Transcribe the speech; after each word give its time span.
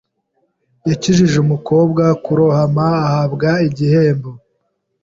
Yakijije 0.89 1.35
umukobwa 1.45 2.03
kurohama 2.25 2.85
ahabwa 3.07 3.49
igihembo. 3.67 4.29